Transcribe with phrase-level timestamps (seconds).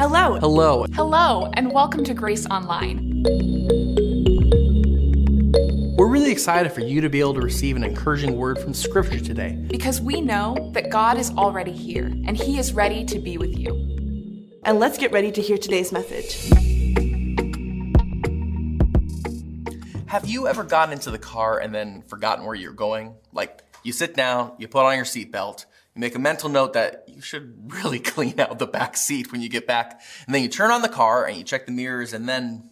[0.00, 0.38] Hello.
[0.40, 0.86] Hello.
[0.94, 3.22] Hello, and welcome to Grace Online.
[5.98, 9.20] We're really excited for you to be able to receive an encouraging word from Scripture
[9.20, 9.62] today.
[9.68, 13.54] Because we know that God is already here and He is ready to be with
[13.58, 14.48] you.
[14.64, 16.48] And let's get ready to hear today's message.
[20.06, 23.16] Have you ever gotten into the car and then forgotten where you're going?
[23.34, 27.04] Like, you sit down, you put on your seatbelt, you make a mental note that
[27.08, 30.48] you should really clean out the back seat when you get back, and then you
[30.48, 32.70] turn on the car and you check the mirrors, and then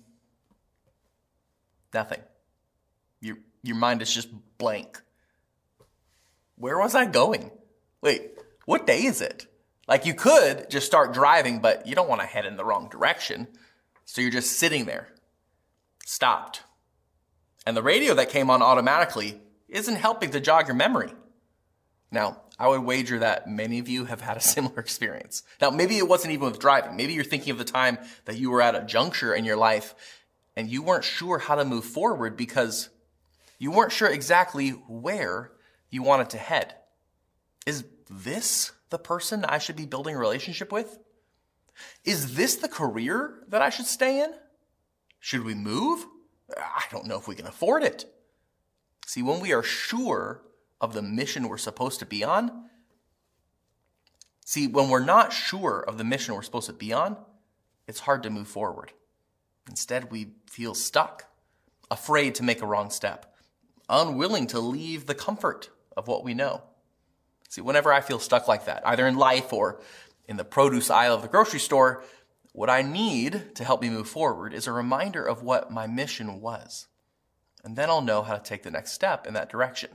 [1.93, 2.21] nothing.
[3.21, 4.29] Your, your mind is just
[4.59, 5.01] blank.
[6.57, 7.51] Where was I going?
[8.01, 8.33] Wait,
[8.65, 9.47] what day is it?
[9.87, 12.89] Like, you could just start driving, but you don't want to head in the wrong
[12.89, 13.48] direction.
[14.05, 15.09] So you're just sitting there,
[16.05, 16.62] stopped.
[17.65, 21.12] And the radio that came on automatically isn't helping to jog your memory.
[22.11, 25.43] Now, I would wager that many of you have had a similar experience.
[25.61, 26.97] Now, maybe it wasn't even with driving.
[26.97, 29.95] Maybe you're thinking of the time that you were at a juncture in your life
[30.56, 32.89] and you weren't sure how to move forward because
[33.59, 35.53] you weren't sure exactly where
[35.91, 36.75] you wanted to head.
[37.67, 40.98] Is this the person I should be building a relationship with?
[42.05, 44.33] Is this the career that I should stay in?
[45.20, 46.06] Should we move?
[46.56, 48.06] I don't know if we can afford it.
[49.06, 50.42] See, when we are sure
[50.81, 52.69] of the mission we're supposed to be on,
[54.45, 57.17] see, when we're not sure of the mission we're supposed to be on,
[57.87, 58.93] it's hard to move forward.
[59.69, 61.25] Instead, we feel stuck,
[61.91, 63.35] afraid to make a wrong step,
[63.89, 66.62] unwilling to leave the comfort of what we know.
[67.48, 69.81] See, whenever I feel stuck like that, either in life or
[70.27, 72.05] in the produce aisle of the grocery store,
[72.53, 76.41] what I need to help me move forward is a reminder of what my mission
[76.41, 76.89] was.
[77.65, 79.91] And then I'll know how to take the next step in that direction.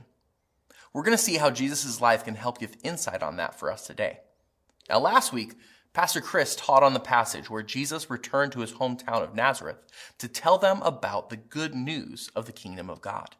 [0.94, 3.86] We're going to see how Jesus' life can help give insight on that for us
[3.86, 4.20] today.
[4.88, 5.54] Now, last week,
[5.92, 9.82] Pastor Chris taught on the passage where Jesus returned to his hometown of Nazareth
[10.18, 13.34] to tell them about the good news of the kingdom of God.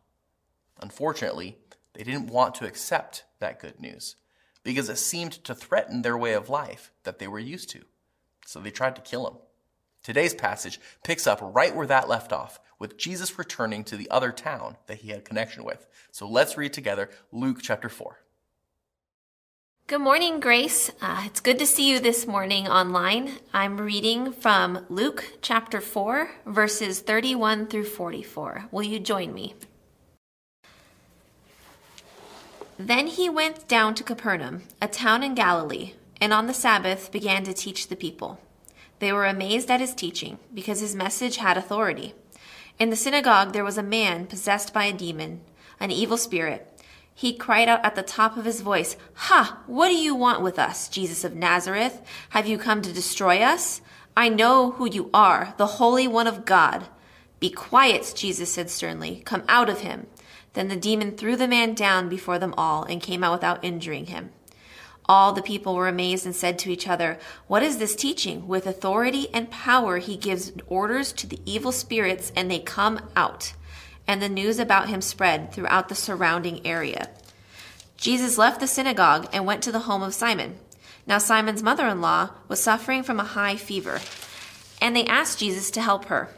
[0.81, 1.59] Unfortunately,
[1.95, 4.17] they didn't want to accept that good news
[4.65, 7.83] because it seemed to threaten their way of life that they were used to.
[8.47, 9.37] So they tried to kill him.
[10.03, 14.31] Today's passage picks up right where that left off, with Jesus returning to the other
[14.31, 15.87] town that he had connection with.
[16.13, 18.19] So let's read together Luke chapter 4.
[19.87, 20.91] Good morning, Grace.
[21.01, 23.39] Uh, it's good to see you this morning online.
[23.55, 28.67] I'm reading from Luke chapter 4, verses 31 through 44.
[28.71, 29.55] Will you join me?
[32.79, 37.45] Then he went down to Capernaum, a town in Galilee, and on the Sabbath began
[37.45, 38.39] to teach the people.
[38.99, 42.13] They were amazed at his teaching, because his message had authority.
[42.79, 45.41] In the synagogue there was a man possessed by a demon,
[45.79, 46.71] an evil spirit.
[47.15, 49.61] He cried out at the top of his voice, Ha!
[49.67, 52.03] What do you want with us, Jesus of Nazareth?
[52.31, 53.81] Have you come to destroy us?
[54.17, 56.87] I know who you are, the Holy One of God.
[57.39, 59.23] Be quiet, Jesus said sternly.
[59.25, 60.09] Come out of him.
[60.55, 64.07] Then the demon threw the man down before them all and came out without injuring
[64.07, 64.31] him.
[65.07, 68.49] All the people were amazed and said to each other, What is this teaching?
[68.49, 73.53] With authority and power he gives orders to the evil spirits, and they come out.
[74.07, 77.11] And the news about him spread throughout the surrounding area.
[77.97, 80.59] Jesus left the synagogue and went to the home of Simon.
[81.07, 84.01] Now Simon's mother in law was suffering from a high fever,
[84.81, 86.31] and they asked Jesus to help her.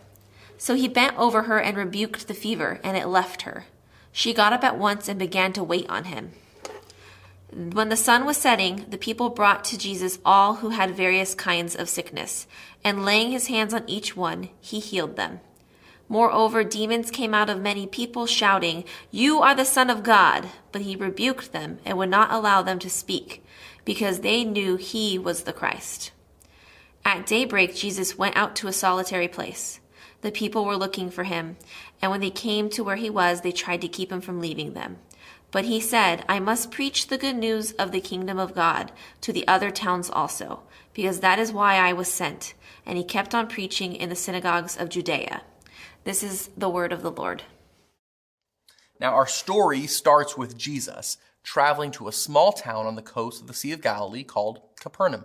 [0.58, 3.66] So he bent over her and rebuked the fever, and it left her.
[4.10, 6.32] She got up at once and began to wait on him.
[7.52, 11.76] When the sun was setting, the people brought to Jesus all who had various kinds
[11.76, 12.46] of sickness,
[12.82, 15.40] and laying his hands on each one, he healed them.
[16.08, 20.48] Moreover, demons came out of many people, shouting, You are the Son of God!
[20.72, 23.44] But he rebuked them and would not allow them to speak,
[23.84, 26.12] because they knew he was the Christ.
[27.04, 29.78] At daybreak, Jesus went out to a solitary place.
[30.22, 31.56] The people were looking for him,
[32.02, 34.74] and when they came to where he was, they tried to keep him from leaving
[34.74, 34.98] them.
[35.50, 38.92] But he said, I must preach the good news of the kingdom of God
[39.22, 40.62] to the other towns also,
[40.92, 42.54] because that is why I was sent.
[42.84, 45.42] And he kept on preaching in the synagogues of Judea.
[46.04, 47.44] This is the word of the Lord.
[49.00, 53.46] Now, our story starts with Jesus traveling to a small town on the coast of
[53.46, 55.24] the Sea of Galilee called Capernaum.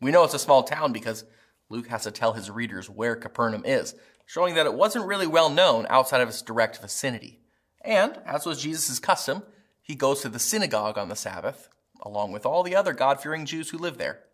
[0.00, 1.24] We know it's a small town because
[1.68, 3.94] Luke has to tell his readers where Capernaum is,
[4.26, 7.40] showing that it wasn't really well known outside of its direct vicinity.
[7.82, 9.42] And, as was Jesus' custom,
[9.86, 11.68] he goes to the synagogue on the Sabbath,
[12.02, 14.24] along with all the other God fearing Jews who live there.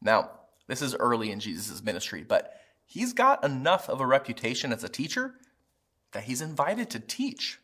[0.00, 0.30] Now,
[0.68, 2.54] this is early in Jesus' ministry, but
[2.86, 5.34] he's got enough of a reputation as a teacher
[6.12, 7.58] that he's invited to teach.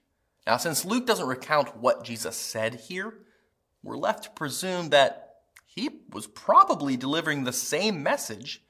[0.49, 3.14] Now, since Luke doesn't recount what Jesus said here,
[3.84, 8.64] we're left to presume that he was probably delivering the same message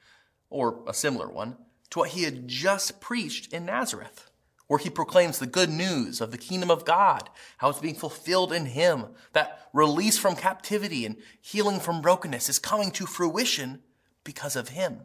[0.51, 1.57] or a similar one,
[1.89, 4.28] to what he had just preached in Nazareth,
[4.69, 8.53] where he proclaims the good news of the kingdom of God, how it's being fulfilled
[8.53, 13.81] in him, that release from captivity and healing from brokenness is coming to fruition
[14.23, 14.99] because of him.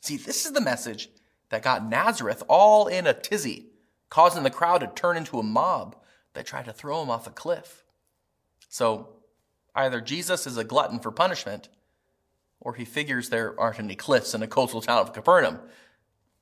[0.00, 1.10] See, this is the message
[1.50, 3.66] that got Nazareth all in a tizzy,
[4.08, 5.94] causing the crowd to turn into a mob
[6.32, 7.84] that tried to throw him off a cliff.
[8.70, 9.10] So,
[9.74, 11.68] either Jesus is a glutton for punishment,
[12.60, 15.60] or he figures there aren't any cliffs in the coastal town of Capernaum.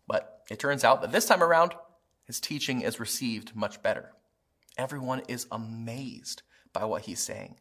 [0.07, 1.75] But it turns out that this time around,
[2.31, 4.13] his teaching is received much better.
[4.79, 6.43] Everyone is amazed
[6.73, 7.57] by what he's saying.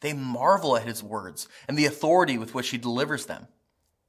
[0.00, 3.48] They marvel at his words and the authority with which he delivers them.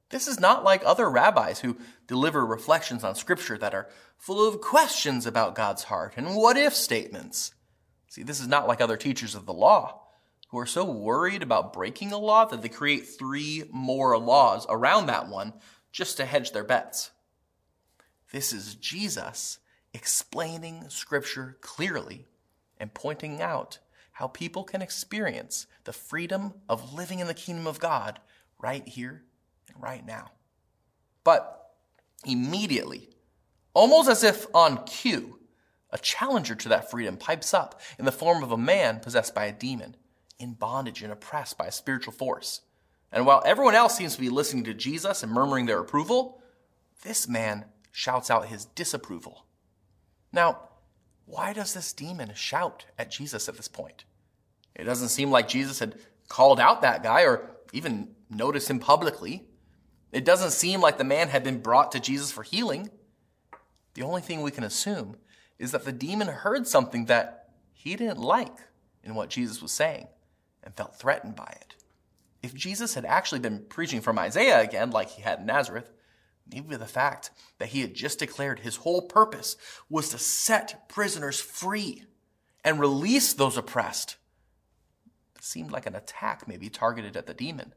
[0.08, 1.76] This is not like other rabbis who
[2.06, 6.74] deliver reflections on scripture that are full of questions about God's heart and what if
[6.74, 7.52] statements.
[8.08, 10.00] See, this is not like other teachers of the law
[10.48, 15.08] who are so worried about breaking a law that they create three more laws around
[15.08, 15.52] that one
[15.92, 17.10] just to hedge their bets.
[18.32, 19.58] This is Jesus
[19.96, 22.26] explaining scripture clearly
[22.78, 23.78] and pointing out
[24.12, 28.20] how people can experience the freedom of living in the kingdom of God
[28.58, 29.24] right here
[29.68, 30.32] and right now.
[31.24, 31.70] But
[32.24, 33.08] immediately,
[33.74, 35.38] almost as if on cue,
[35.90, 39.46] a challenger to that freedom pipes up in the form of a man possessed by
[39.46, 39.96] a demon,
[40.38, 42.60] in bondage and oppressed by a spiritual force.
[43.10, 46.42] And while everyone else seems to be listening to Jesus and murmuring their approval,
[47.02, 49.45] this man shouts out his disapproval.
[50.36, 50.58] Now,
[51.24, 54.04] why does this demon shout at Jesus at this point?
[54.74, 55.96] It doesn't seem like Jesus had
[56.28, 59.46] called out that guy or even noticed him publicly.
[60.12, 62.90] It doesn't seem like the man had been brought to Jesus for healing.
[63.94, 65.16] The only thing we can assume
[65.58, 68.58] is that the demon heard something that he didn't like
[69.02, 70.06] in what Jesus was saying
[70.62, 71.76] and felt threatened by it.
[72.42, 75.90] If Jesus had actually been preaching from Isaiah again, like he had in Nazareth,
[76.52, 79.56] maybe the fact that he had just declared his whole purpose
[79.88, 82.04] was to set prisoners free
[82.64, 84.16] and release those oppressed
[85.36, 87.72] It seemed like an attack maybe targeted at the demon.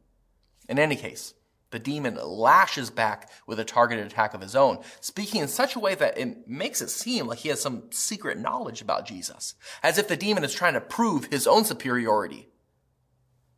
[0.68, 1.33] In any case,
[1.71, 5.80] the demon lashes back with a targeted attack of his own, speaking in such a
[5.80, 10.00] way that it makes it seem like he has some secret knowledge about Jesus, as
[10.00, 12.50] if the demon is trying to prove his own superiority.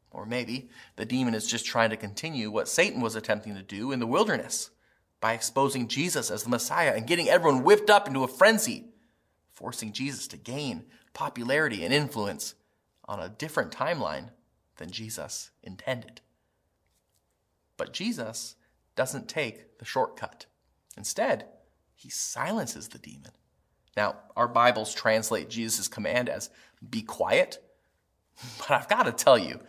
[0.10, 3.94] Or maybe the demon is just trying to continue what Satan was attempting to do
[3.94, 4.72] in the wilderness
[5.22, 8.86] by exposing Jesus as the Messiah and getting everyone whipped up into a frenzy,
[9.52, 12.56] forcing Jesus to gain popularity and influence
[13.06, 14.32] on a different timeline
[14.78, 16.22] than Jesus intended.
[17.78, 18.56] But Jesus
[18.96, 20.48] doesn't take the shortcut.
[20.98, 21.46] Instead,
[21.96, 23.32] he silences the demon.
[23.96, 26.50] Now, our Bibles translate Jesus' command as
[26.88, 27.64] be quiet,
[28.58, 29.60] but I've got to tell you,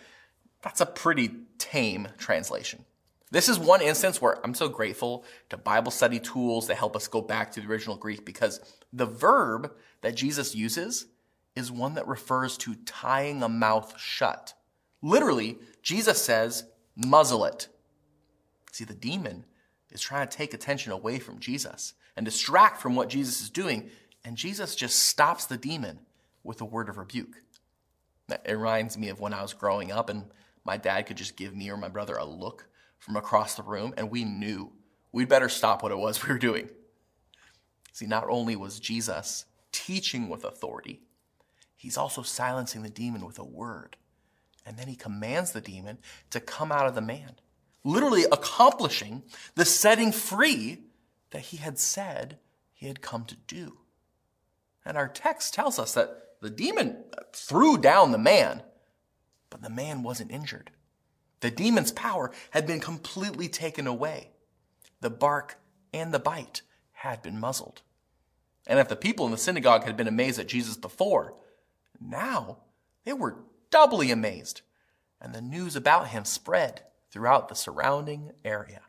[0.62, 2.84] that's a pretty tame translation.
[3.32, 7.08] This is one instance where I'm so grateful to Bible study tools that help us
[7.08, 8.60] go back to the original Greek because
[8.92, 11.06] the verb that Jesus uses
[11.56, 14.52] is one that refers to tying a mouth shut.
[15.00, 16.64] Literally, Jesus says,
[16.94, 17.68] muzzle it.
[18.70, 19.46] See, the demon
[19.90, 23.88] is trying to take attention away from Jesus and distract from what Jesus is doing,
[24.26, 26.00] and Jesus just stops the demon
[26.44, 27.40] with a word of rebuke.
[28.28, 30.24] It reminds me of when I was growing up and
[30.66, 32.68] my dad could just give me or my brother a look
[33.02, 34.70] from across the room, and we knew
[35.10, 36.70] we'd better stop what it was we were doing.
[37.92, 41.02] See, not only was Jesus teaching with authority,
[41.76, 43.96] he's also silencing the demon with a word.
[44.64, 45.98] And then he commands the demon
[46.30, 47.32] to come out of the man,
[47.82, 49.24] literally accomplishing
[49.56, 50.84] the setting free
[51.30, 52.38] that he had said
[52.72, 53.78] he had come to do.
[54.84, 58.62] And our text tells us that the demon threw down the man,
[59.50, 60.70] but the man wasn't injured.
[61.42, 64.30] The demon's power had been completely taken away.
[65.00, 65.58] The bark
[65.92, 67.82] and the bite had been muzzled.
[68.64, 71.34] And if the people in the synagogue had been amazed at Jesus before,
[72.00, 72.58] now
[73.04, 73.38] they were
[73.70, 74.60] doubly amazed,
[75.20, 78.82] and the news about him spread throughout the surrounding area.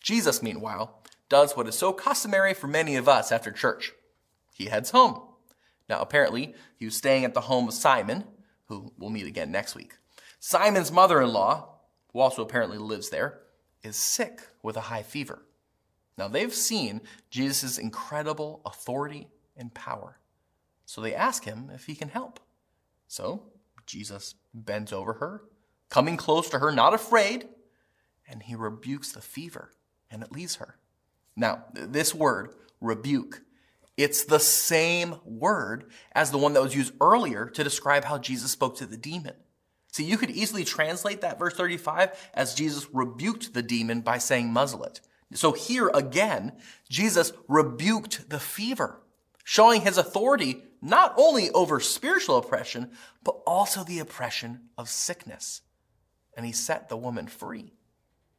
[0.00, 3.92] Jesus, meanwhile, does what is so customary for many of us after church.
[4.52, 5.22] He heads home.
[5.88, 8.24] Now, apparently, he was staying at the home of Simon,
[8.66, 9.94] who we'll meet again next week.
[10.38, 11.80] Simon's mother in law,
[12.12, 13.40] who also apparently lives there,
[13.82, 15.42] is sick with a high fever.
[16.16, 20.18] Now, they've seen Jesus' incredible authority and power.
[20.84, 22.40] So they ask him if he can help.
[23.06, 23.44] So
[23.86, 25.42] Jesus bends over her,
[25.88, 27.48] coming close to her, not afraid,
[28.28, 29.72] and he rebukes the fever,
[30.10, 30.76] and it leaves her.
[31.36, 33.42] Now, this word, rebuke,
[33.96, 38.50] it's the same word as the one that was used earlier to describe how Jesus
[38.50, 39.34] spoke to the demon.
[39.90, 44.52] See, you could easily translate that verse 35 as Jesus rebuked the demon by saying,
[44.52, 45.00] muzzle it.
[45.34, 46.52] So here again,
[46.88, 49.00] Jesus rebuked the fever,
[49.44, 52.90] showing his authority not only over spiritual oppression,
[53.24, 55.62] but also the oppression of sickness.
[56.36, 57.72] And he set the woman free.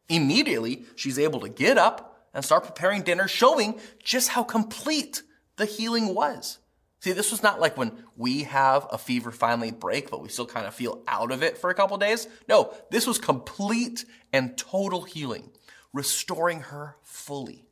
[0.08, 5.22] Immediately, she's able to get up and start preparing dinner, showing just how complete
[5.58, 6.60] the healing was.
[7.02, 10.46] See, this was not like when we have a fever finally break, but we still
[10.46, 12.28] kind of feel out of it for a couple days.
[12.48, 14.04] No, this was complete
[14.34, 15.52] and total healing,
[15.94, 17.66] restoring her fully.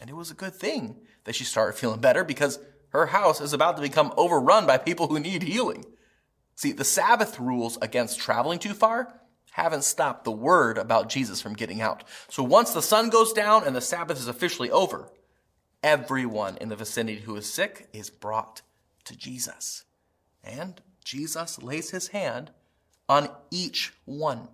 [0.00, 3.52] And it was a good thing that she started feeling better because her house is
[3.52, 5.84] about to become overrun by people who need healing.
[6.54, 11.54] See, the Sabbath rules against traveling too far haven't stopped the word about Jesus from
[11.54, 12.04] getting out.
[12.28, 15.10] So once the sun goes down and the Sabbath is officially over,
[15.82, 18.62] everyone in the vicinity who is sick is brought
[19.04, 19.84] to Jesus.
[20.44, 22.50] And Jesus lays his hand
[23.08, 24.48] on each one,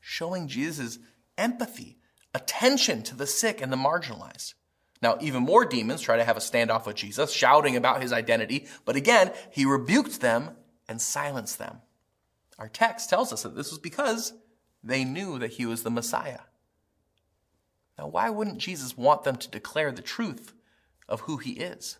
[0.00, 0.98] showing Jesus'
[1.36, 1.98] empathy,
[2.34, 4.54] attention to the sick and the marginalized.
[5.02, 8.66] Now, even more demons try to have a standoff with Jesus, shouting about his identity,
[8.84, 10.50] but again, he rebuked them
[10.88, 11.82] and silenced them.
[12.58, 14.32] Our text tells us that this was because
[14.82, 16.40] they knew that he was the Messiah.
[17.98, 20.52] Now, why wouldn't Jesus want them to declare the truth
[21.08, 21.98] of who he is?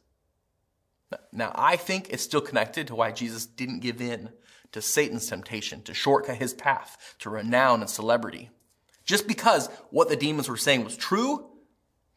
[1.33, 4.31] Now, I think it's still connected to why Jesus didn't give in
[4.73, 8.51] to Satan's temptation to shortcut his path to renown and celebrity.
[9.05, 11.47] Just because what the demons were saying was true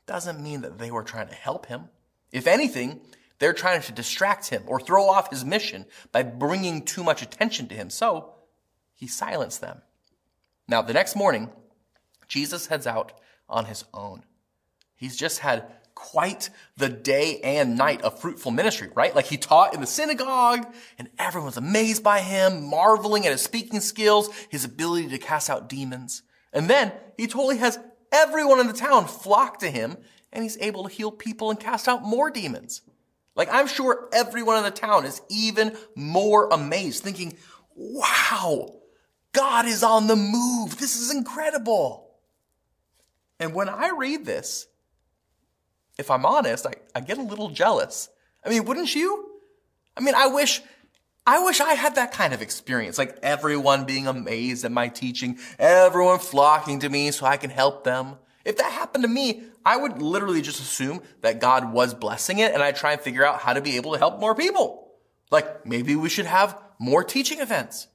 [0.07, 1.89] doesn't mean that they were trying to help him.
[2.31, 3.01] If anything,
[3.37, 7.67] they're trying to distract him or throw off his mission by bringing too much attention
[7.67, 7.89] to him.
[7.91, 8.33] So
[8.95, 9.81] he silenced them.
[10.67, 11.49] Now, the next morning,
[12.27, 13.13] Jesus heads out
[13.49, 14.23] on his own.
[14.95, 15.65] He's just had
[15.95, 19.13] quite the day and night of fruitful ministry, right?
[19.13, 20.65] Like he taught in the synagogue
[20.97, 25.67] and everyone's amazed by him, marveling at his speaking skills, his ability to cast out
[25.67, 26.23] demons.
[26.53, 27.77] And then he totally has
[28.11, 29.97] everyone in the town flock to him
[30.31, 32.81] and he's able to heal people and cast out more demons.
[33.35, 37.37] Like I'm sure everyone in the town is even more amazed, thinking,
[37.75, 38.75] wow,
[39.33, 40.77] God is on the move.
[40.77, 42.08] This is incredible.
[43.39, 44.67] And when I read this,
[45.97, 48.09] if I'm honest, I, I get a little jealous.
[48.45, 49.29] I mean, wouldn't you?
[49.97, 50.61] I mean, I wish,
[51.27, 52.97] I wish I had that kind of experience.
[52.97, 57.83] Like everyone being amazed at my teaching, everyone flocking to me so I can help
[57.83, 58.15] them.
[58.45, 62.53] If that happened to me, I would literally just assume that God was blessing it
[62.53, 64.93] and I try and figure out how to be able to help more people.
[65.29, 67.88] Like maybe we should have more teaching events.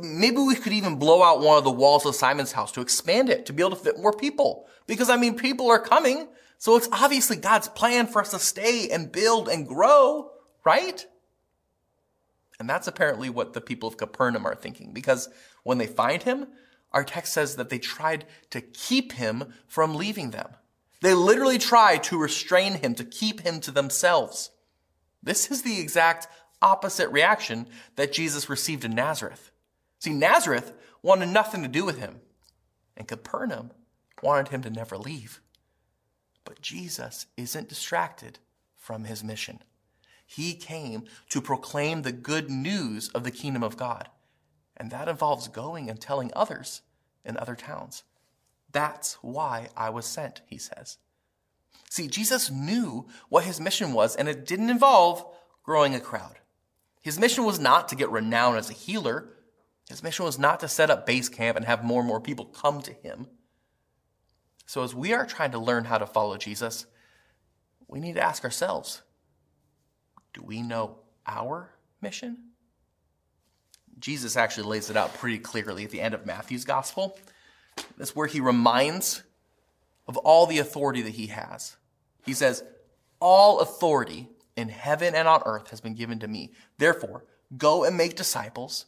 [0.00, 3.28] Maybe we could even blow out one of the walls of Simon's house to expand
[3.28, 4.66] it to be able to fit more people.
[4.86, 6.28] Because I mean, people are coming.
[6.58, 10.30] So it's obviously God's plan for us to stay and build and grow,
[10.64, 11.06] right?
[12.58, 14.92] And that's apparently what the people of Capernaum are thinking.
[14.92, 15.28] Because
[15.62, 16.46] when they find him,
[16.92, 20.48] our text says that they tried to keep him from leaving them.
[21.02, 24.50] They literally tried to restrain him, to keep him to themselves.
[25.22, 26.26] This is the exact
[26.62, 29.50] opposite reaction that Jesus received in Nazareth.
[29.98, 30.72] See, Nazareth
[31.02, 32.20] wanted nothing to do with him,
[32.96, 33.70] and Capernaum
[34.22, 35.40] wanted him to never leave.
[36.44, 38.38] But Jesus isn't distracted
[38.76, 39.60] from his mission.
[40.26, 44.08] He came to proclaim the good news of the kingdom of God,
[44.76, 46.82] and that involves going and telling others
[47.24, 48.02] in other towns.
[48.72, 50.98] That's why I was sent, he says.
[51.88, 55.24] See, Jesus knew what his mission was, and it didn't involve
[55.62, 56.38] growing a crowd.
[57.06, 59.28] His mission was not to get renowned as a healer.
[59.88, 62.46] His mission was not to set up base camp and have more and more people
[62.46, 63.28] come to him.
[64.66, 66.84] So, as we are trying to learn how to follow Jesus,
[67.86, 69.02] we need to ask ourselves
[70.34, 70.98] do we know
[71.28, 71.70] our
[72.02, 72.38] mission?
[74.00, 77.16] Jesus actually lays it out pretty clearly at the end of Matthew's gospel.
[77.96, 79.22] That's where he reminds
[80.08, 81.76] of all the authority that he has.
[82.24, 82.64] He says,
[83.20, 86.52] All authority in heaven and on earth has been given to me.
[86.78, 87.24] Therefore,
[87.56, 88.86] go and make disciples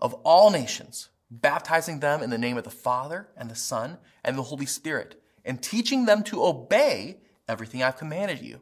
[0.00, 4.36] of all nations, baptizing them in the name of the Father and the Son and
[4.36, 8.60] the Holy Spirit, and teaching them to obey everything I've commanded you.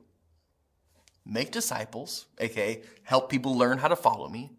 [1.26, 4.52] Make disciples, aka help people learn how to follow me,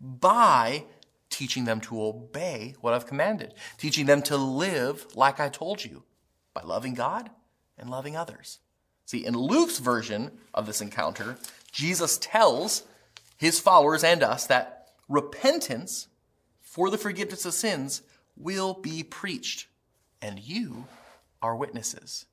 [0.00, 0.84] by
[1.30, 6.02] teaching them to obey what I've commanded, teaching them to live like I told you,
[6.54, 7.30] by loving God
[7.78, 8.58] and loving others.
[9.06, 11.38] See, in Luke's version of this encounter,
[11.72, 12.82] Jesus tells
[13.36, 16.08] his followers and us that repentance
[16.60, 18.02] for the forgiveness of sins
[18.36, 19.68] will be preached,
[20.20, 20.86] and you
[21.40, 22.26] are witnesses.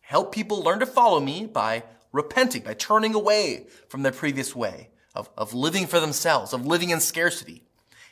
[0.00, 4.90] Help people learn to follow me by repenting, by turning away from their previous way
[5.14, 7.62] of, of living for themselves, of living in scarcity,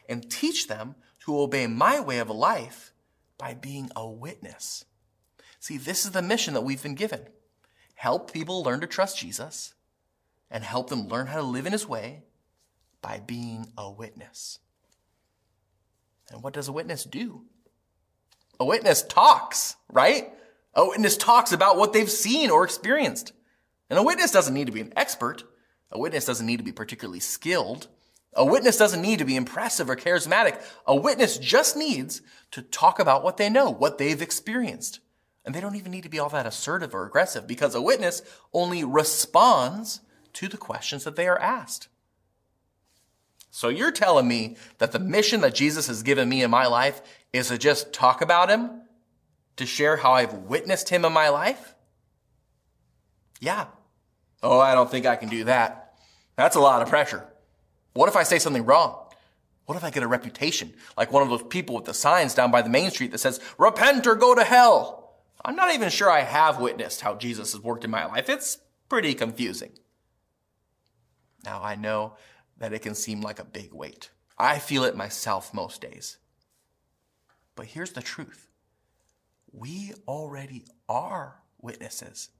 [0.09, 2.93] and teach them to obey my way of life
[3.39, 4.85] by being a witness.
[5.61, 7.21] See, this is the mission that we've been given.
[8.01, 9.75] Help people learn to trust Jesus
[10.51, 12.23] and help them learn how to live in his way
[13.03, 14.59] by being a witness.
[16.33, 17.43] And what does a witness do?
[18.59, 20.33] A witness talks, right?
[20.73, 23.35] A witness talks about what they've seen or experienced.
[23.91, 25.43] And a witness doesn't need to be an expert.
[25.93, 27.89] A witness doesn't need to be particularly skilled.
[28.33, 30.59] A witness doesn't need to be impressive or charismatic.
[30.87, 35.01] A witness just needs to talk about what they know, what they've experienced.
[35.45, 38.23] And they don't even need to be all that assertive or aggressive because a witness
[38.53, 40.01] only responds
[40.35, 41.89] to the questions that they are asked.
[43.51, 47.03] So you're telling me that the mission that Jesus has given me in my life
[47.33, 48.83] is to just talk about him,
[49.57, 51.75] to share how I've witnessed him in my life?
[53.41, 53.67] Yeah.
[54.43, 55.95] Oh, I don't think I can do that.
[56.37, 57.27] That's a lot of pressure.
[57.93, 58.97] What if I say something wrong?
[59.67, 62.51] What if I get a reputation like one of those people with the signs down
[62.51, 65.00] by the main street that says, repent or go to hell?
[65.45, 68.29] I'm not even sure I have witnessed how Jesus has worked in my life.
[68.29, 69.73] It's pretty confusing.
[71.45, 72.15] Now I know
[72.59, 74.11] that it can seem like a big weight.
[74.39, 76.19] I feel it myself most days.
[77.57, 78.49] But here's the truth.
[79.53, 82.31] We already are witnesses.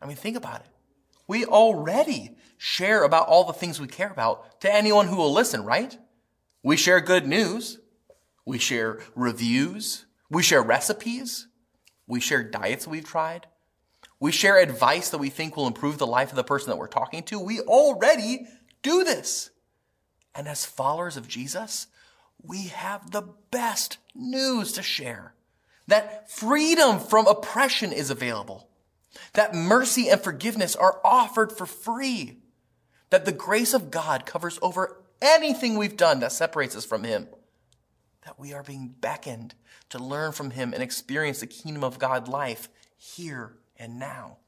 [0.00, 0.68] I mean, think about it.
[1.28, 5.64] We already share about all the things we care about to anyone who will listen,
[5.64, 5.96] right?
[6.62, 7.78] We share good news.
[8.44, 10.06] We share reviews.
[10.30, 11.48] We share recipes.
[12.06, 13.46] We share diets we've tried.
[14.18, 16.86] We share advice that we think will improve the life of the person that we're
[16.86, 17.38] talking to.
[17.38, 18.46] We already
[18.82, 19.50] do this.
[20.34, 21.86] And as followers of Jesus,
[22.42, 25.34] we have the best news to share.
[25.86, 28.68] That freedom from oppression is available.
[29.34, 32.38] That mercy and forgiveness are offered for free.
[33.10, 37.28] That the grace of God covers over anything we've done that separates us from Him.
[38.26, 39.54] That we are being beckoned
[39.88, 44.38] to learn from Him and experience the kingdom of God life here and now.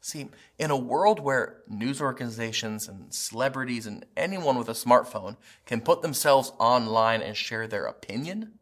[0.00, 5.80] See, in a world where news organizations and celebrities and anyone with a smartphone can
[5.80, 8.54] put themselves online and share their opinion,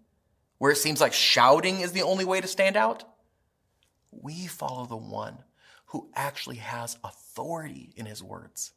[0.59, 3.05] where it seems like shouting is the only way to stand out,
[4.11, 5.39] we follow the one
[5.87, 8.73] who actually has authority in his words.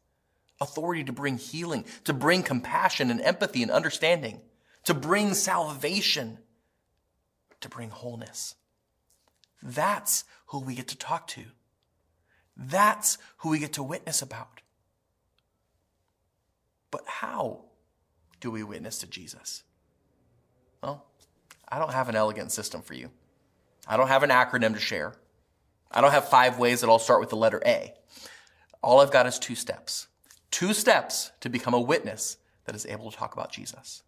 [0.62, 4.42] Authority to bring healing, to bring compassion and empathy and understanding,
[4.86, 6.40] to bring salvation,
[7.62, 8.56] to bring wholeness.
[9.62, 11.44] That's who we get to talk to.
[12.56, 14.62] That's who we get to witness about.
[16.92, 17.62] But how
[18.40, 19.64] do we witness to Jesus?
[20.84, 21.06] Well,
[21.68, 23.10] I don't have an elegant system for you.
[23.88, 25.14] I don't have an acronym to share.
[25.90, 27.94] I don't have five ways that all start with the letter A.
[28.82, 30.08] All I've got is two steps.
[30.52, 34.04] Two steps to become a witness that is able to talk about Jesus.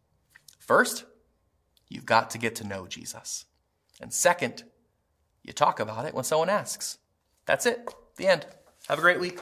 [0.66, 1.06] First,
[1.90, 3.46] you've got to get to know Jesus.
[4.02, 4.64] And second,
[5.44, 6.98] you talk about it when someone asks.
[7.46, 7.88] That's it.
[8.18, 8.46] The end.
[8.88, 9.40] Have a great week.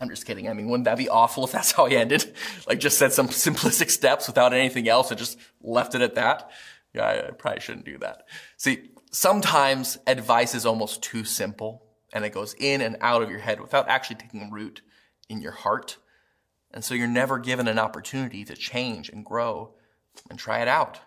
[0.00, 0.48] I'm just kidding.
[0.48, 2.32] I mean, wouldn't that be awful if that's how he ended?
[2.68, 6.50] Like just said some simplistic steps without anything else and just left it at that?
[6.92, 8.26] Yeah, I probably shouldn't do that.
[8.58, 13.38] See, sometimes advice is almost too simple and it goes in and out of your
[13.38, 14.82] head without actually taking root
[15.30, 15.96] in your heart.
[16.72, 19.74] And so you're never given an opportunity to change and grow
[20.28, 21.00] and try it out.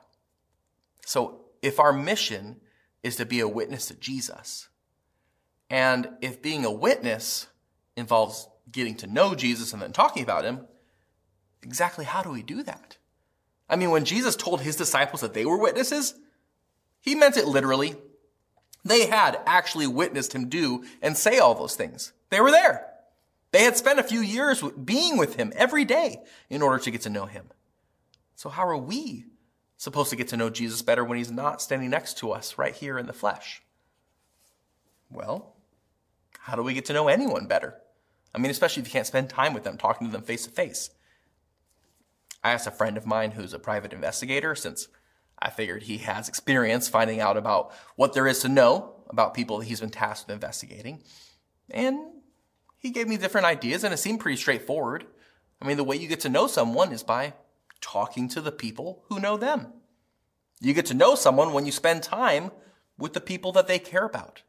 [1.05, 2.61] So if our mission
[3.03, 4.69] is to be a witness to Jesus.
[5.69, 7.47] And if being a witness
[7.95, 10.67] involves getting to know Jesus and then talking about him,
[11.63, 12.97] exactly how do we do that?
[13.69, 16.13] I mean, when Jesus told his disciples that they were witnesses,
[16.99, 17.95] he meant it literally.
[18.83, 22.13] They had actually witnessed him do and say all those things.
[22.29, 22.87] They were there.
[23.51, 27.01] They had spent a few years being with him every day in order to get
[27.01, 27.49] to know him.
[28.35, 29.25] So how are we
[29.77, 32.73] supposed to get to know Jesus better when he's not standing next to us right
[32.73, 33.61] here in the flesh?
[35.09, 35.55] Well,
[36.39, 37.75] how do we get to know anyone better?
[38.33, 40.51] I mean, especially if you can't spend time with them, talking to them face to
[40.51, 40.89] face.
[42.43, 44.87] I asked a friend of mine who's a private investigator, since
[45.37, 49.59] I figured he has experience finding out about what there is to know about people
[49.59, 51.03] that he's been tasked with investigating.
[51.69, 51.99] And
[52.81, 55.05] he gave me different ideas, and it seemed pretty straightforward.
[55.61, 57.33] I mean, the way you get to know someone is by
[57.79, 59.67] talking to the people who know them.
[60.59, 62.49] You get to know someone when you spend time
[62.97, 64.41] with the people that they care about.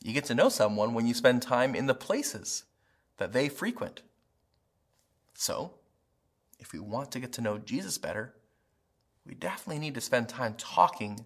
[0.00, 2.64] You get to know someone when you spend time in the places
[3.16, 4.02] that they frequent.
[5.34, 5.74] So,
[6.60, 8.34] if we want to get to know Jesus better,
[9.26, 11.24] we definitely need to spend time talking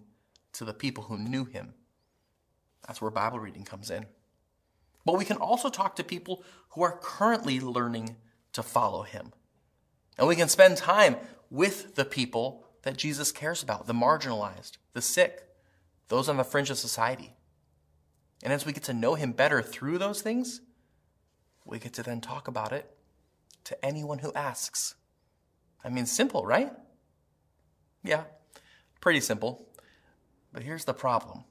[0.53, 1.75] to the people who knew him.
[2.87, 4.07] That's where Bible reading comes in.
[5.05, 8.17] But we can also talk to people who are currently learning
[8.53, 9.33] to follow him.
[10.17, 11.17] And we can spend time
[11.49, 15.43] with the people that Jesus cares about the marginalized, the sick,
[16.07, 17.33] those on the fringe of society.
[18.43, 20.61] And as we get to know him better through those things,
[21.65, 22.89] we get to then talk about it
[23.65, 24.95] to anyone who asks.
[25.83, 26.71] I mean, simple, right?
[28.03, 28.23] Yeah,
[29.01, 29.67] pretty simple.
[30.53, 31.43] But here's the problem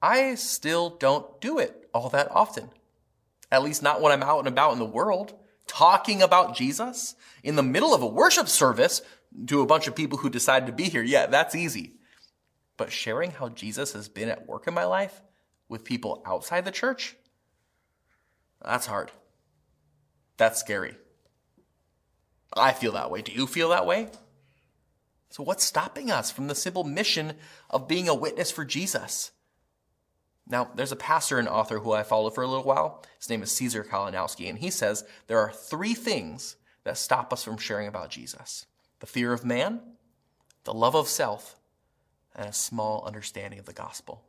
[0.00, 2.70] I still don't do it all that often.
[3.50, 5.34] At least not when I'm out and about in the world,
[5.66, 9.02] talking about Jesus in the middle of a worship service
[9.46, 11.02] to a bunch of people who decided to be here.
[11.02, 11.94] Yeah, that's easy.
[12.76, 15.22] But sharing how Jesus has been at work in my life
[15.68, 17.16] with people outside the church,
[18.62, 19.10] that's hard.
[20.36, 20.96] That's scary.
[22.52, 23.22] I feel that way.
[23.22, 24.08] Do you feel that way?
[25.30, 27.34] So, what's stopping us from the simple mission
[27.68, 29.32] of being a witness for Jesus?
[30.48, 33.04] Now, there's a pastor and author who I followed for a little while.
[33.18, 37.42] His name is Caesar Kalinowski, and he says there are three things that stop us
[37.42, 38.66] from sharing about Jesus
[39.00, 39.80] the fear of man,
[40.64, 41.56] the love of self,
[42.34, 44.22] and a small understanding of the gospel.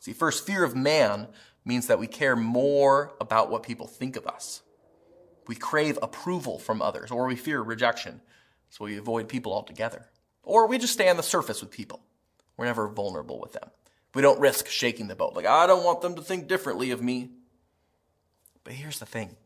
[0.00, 1.28] See, first, fear of man
[1.64, 4.62] means that we care more about what people think of us.
[5.46, 8.20] We crave approval from others, or we fear rejection,
[8.70, 10.06] so we avoid people altogether.
[10.42, 12.00] Or we just stay on the surface with people.
[12.56, 13.70] We're never vulnerable with them.
[14.18, 15.36] We don't risk shaking the boat.
[15.36, 17.30] Like, I don't want them to think differently of me.
[18.64, 19.36] But here's the thing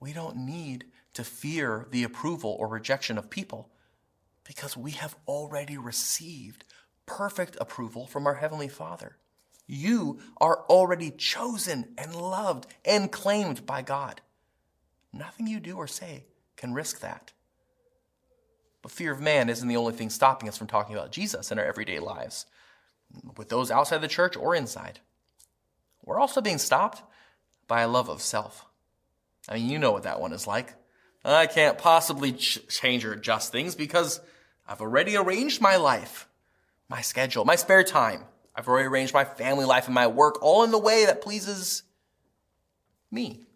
[0.00, 3.70] we don't need to fear the approval or rejection of people
[4.42, 6.64] because we have already received
[7.06, 9.18] perfect approval from our Heavenly Father.
[9.68, 14.20] You are already chosen and loved and claimed by God.
[15.12, 16.24] Nothing you do or say
[16.56, 17.30] can risk that.
[18.82, 21.60] But fear of man isn't the only thing stopping us from talking about Jesus in
[21.60, 22.46] our everyday lives,
[23.36, 25.00] with those outside the church or inside.
[26.04, 27.02] We're also being stopped
[27.66, 28.66] by a love of self.
[29.48, 30.74] I mean, you know what that one is like.
[31.24, 34.20] I can't possibly ch- change or adjust things because
[34.66, 36.28] I've already arranged my life,
[36.88, 38.24] my schedule, my spare time.
[38.54, 41.82] I've already arranged my family life and my work all in the way that pleases
[43.10, 43.46] me.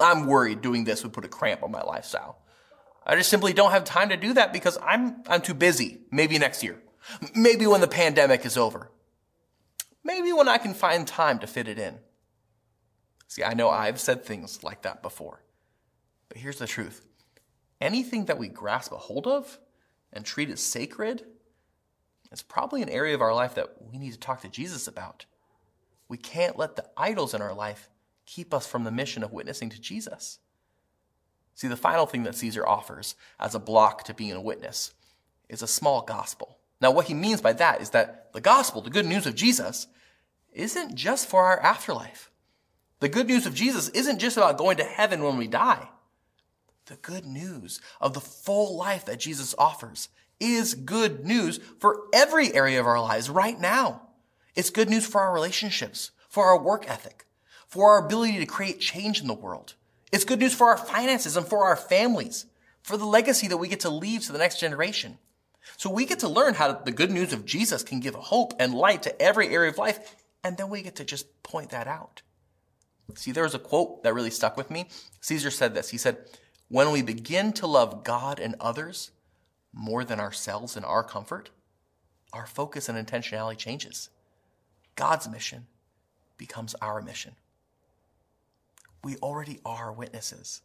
[0.00, 2.38] I'm worried doing this would put a cramp on my lifestyle.
[3.04, 6.00] I just simply don't have time to do that because I'm, I'm too busy.
[6.10, 6.80] Maybe next year.
[7.34, 8.90] Maybe when the pandemic is over.
[10.04, 11.98] Maybe when I can find time to fit it in.
[13.26, 15.42] See, I know I've said things like that before.
[16.28, 17.04] But here's the truth.
[17.80, 19.58] Anything that we grasp a hold of
[20.12, 21.24] and treat as sacred
[22.32, 25.26] is probably an area of our life that we need to talk to Jesus about.
[26.08, 27.90] We can't let the idols in our life
[28.26, 30.38] keep us from the mission of witnessing to Jesus.
[31.54, 34.92] See, the final thing that Caesar offers as a block to being a witness
[35.48, 36.57] is a small gospel.
[36.80, 39.88] Now, what he means by that is that the gospel, the good news of Jesus,
[40.52, 42.30] isn't just for our afterlife.
[43.00, 45.88] The good news of Jesus isn't just about going to heaven when we die.
[46.86, 50.08] The good news of the full life that Jesus offers
[50.40, 54.02] is good news for every area of our lives right now.
[54.54, 57.26] It's good news for our relationships, for our work ethic,
[57.66, 59.74] for our ability to create change in the world.
[60.10, 62.46] It's good news for our finances and for our families,
[62.82, 65.18] for the legacy that we get to leave to the next generation.
[65.76, 68.74] So we get to learn how the good news of Jesus can give hope and
[68.74, 72.22] light to every area of life, and then we get to just point that out.
[73.14, 74.88] See, there was a quote that really stuck with me.
[75.20, 75.90] Caesar said this.
[75.90, 76.18] He said,
[76.68, 79.10] When we begin to love God and others
[79.72, 81.50] more than ourselves and our comfort,
[82.32, 84.10] our focus and intentionality changes.
[84.94, 85.66] God's mission
[86.36, 87.34] becomes our mission
[89.02, 90.62] we already are witnesses.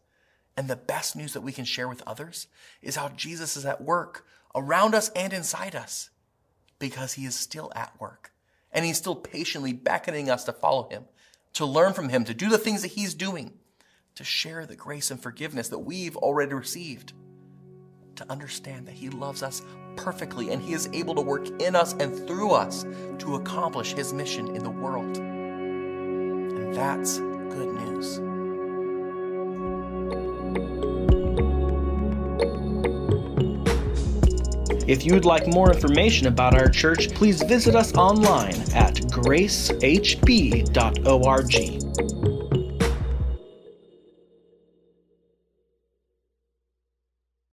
[0.56, 2.48] And the best news that we can share with others
[2.82, 6.10] is how Jesus is at work around us and inside us
[6.80, 8.32] because he is still at work.
[8.72, 11.06] And he's still patiently beckoning us to follow him,
[11.54, 13.54] to learn from him, to do the things that he's doing,
[14.16, 17.13] to share the grace and forgiveness that we've already received,
[18.16, 19.62] to understand that he loves us
[19.96, 22.86] perfectly and he is able to work in us and through us
[23.20, 25.18] to accomplish his mission in the world.
[25.18, 28.20] And that's good news.
[34.88, 39.84] If you would like more information about our church, please visit us online at gracehb.org.